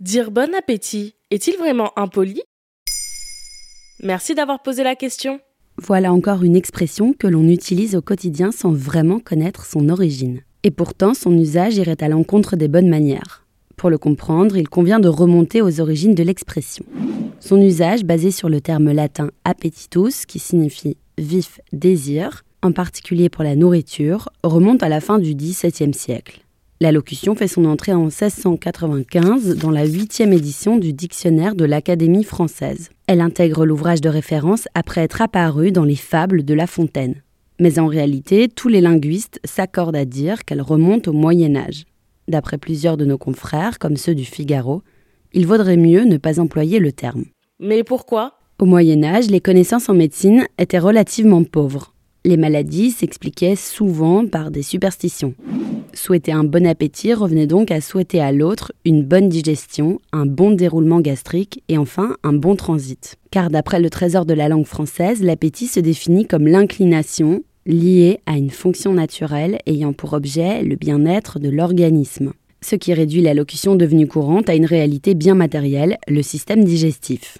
[0.00, 2.40] Dire bon appétit est-il vraiment impoli?
[4.02, 5.40] Merci d'avoir posé la question.
[5.76, 10.40] Voilà encore une expression que l'on utilise au quotidien sans vraiment connaître son origine.
[10.62, 13.44] Et pourtant, son usage irait à l'encontre des bonnes manières.
[13.76, 16.86] Pour le comprendre, il convient de remonter aux origines de l'expression.
[17.38, 23.44] Son usage, basé sur le terme latin appetitus, qui signifie vif désir, en particulier pour
[23.44, 26.40] la nourriture, remonte à la fin du XVIIe siècle.
[26.82, 32.24] La locution fait son entrée en 1695 dans la huitième édition du dictionnaire de l'Académie
[32.24, 32.88] française.
[33.06, 37.16] Elle intègre l'ouvrage de référence après être apparue dans les fables de La Fontaine.
[37.58, 41.84] Mais en réalité, tous les linguistes s'accordent à dire qu'elle remonte au Moyen Âge.
[42.28, 44.82] D'après plusieurs de nos confrères, comme ceux du Figaro,
[45.34, 47.26] il vaudrait mieux ne pas employer le terme.
[47.58, 48.38] Mais pourquoi?
[48.58, 51.92] Au Moyen Âge, les connaissances en médecine étaient relativement pauvres.
[52.24, 55.34] Les maladies s'expliquaient souvent par des superstitions.
[55.94, 60.52] Souhaiter un bon appétit revenait donc à souhaiter à l'autre une bonne digestion, un bon
[60.52, 63.16] déroulement gastrique et enfin un bon transit.
[63.30, 68.36] Car d'après le trésor de la langue française, l'appétit se définit comme l'inclination, liée à
[68.36, 72.32] une fonction naturelle ayant pour objet le bien-être de l'organisme,
[72.62, 77.38] ce qui réduit la locution devenue courante à une réalité bien matérielle, le système digestif.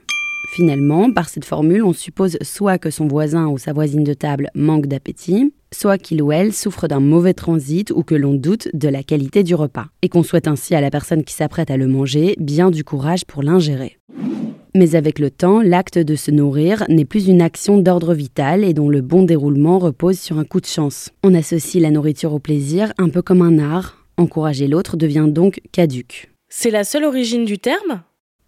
[0.54, 4.50] Finalement, par cette formule, on suppose soit que son voisin ou sa voisine de table
[4.54, 8.88] manque d'appétit, soit qu'il ou elle souffre d'un mauvais transit ou que l'on doute de
[8.88, 11.86] la qualité du repas, et qu'on souhaite ainsi à la personne qui s'apprête à le
[11.86, 13.98] manger bien du courage pour l'ingérer.
[14.74, 18.72] Mais avec le temps, l'acte de se nourrir n'est plus une action d'ordre vital et
[18.72, 21.10] dont le bon déroulement repose sur un coup de chance.
[21.24, 24.06] On associe la nourriture au plaisir un peu comme un art.
[24.16, 26.30] Encourager l'autre devient donc caduque.
[26.48, 28.02] C'est la seule origine du terme?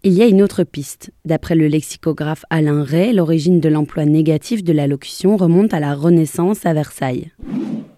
[0.05, 1.11] Il y a une autre piste.
[1.23, 5.95] D'après le lexicographe Alain Ray, l'origine de l'emploi négatif de la locution remonte à la
[5.95, 7.31] Renaissance à Versailles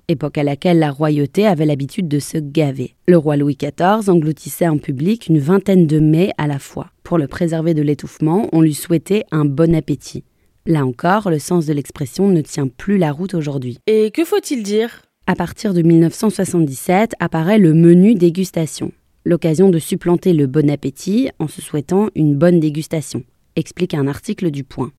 [0.07, 2.95] époque à laquelle la royauté avait l'habitude de se gaver.
[3.07, 6.91] Le roi Louis XIV engloutissait en public une vingtaine de mets à la fois.
[7.03, 10.23] Pour le préserver de l'étouffement, on lui souhaitait un bon appétit.
[10.65, 13.77] Là encore, le sens de l'expression ne tient plus la route aujourd'hui.
[13.87, 15.01] Et que faut-il dire?
[15.27, 18.91] À partir de 1977 apparaît le menu dégustation,
[19.25, 23.23] l'occasion de supplanter le bon appétit en se souhaitant une bonne dégustation,
[23.55, 24.91] explique un article du Point.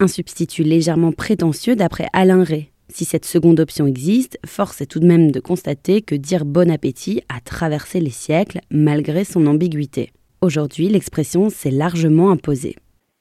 [0.00, 5.00] Un substitut légèrement prétentieux d'après Alain Ray, si cette seconde option existe, force est tout
[5.00, 10.10] de même de constater que dire bon appétit a traversé les siècles malgré son ambiguïté.
[10.40, 12.76] Aujourd'hui, l'expression s'est largement imposée.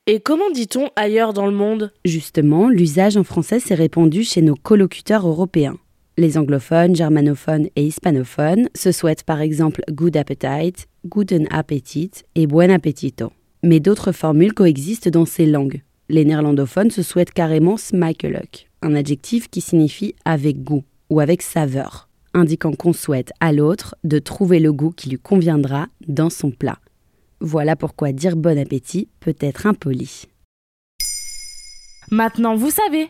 [0.06, 1.92] Et comment dit-on ailleurs dans le monde?
[2.06, 5.78] Justement, l'usage en français s'est répandu chez nos collocuteurs européens.
[6.18, 12.72] Les anglophones, germanophones et hispanophones se souhaitent par exemple good appetite, guten appetit et buen
[12.72, 13.32] appetito.
[13.64, 15.84] Mais d'autres formules coexistent dans ces langues.
[16.10, 22.10] Les néerlandophones se souhaitent carrément smakeluk un adjectif qui signifie avec goût ou avec saveur,
[22.34, 26.80] indiquant qu'on souhaite à l'autre de trouver le goût qui lui conviendra dans son plat.
[27.40, 30.26] Voilà pourquoi dire bon appétit peut être impoli.
[32.10, 33.10] Maintenant, vous savez.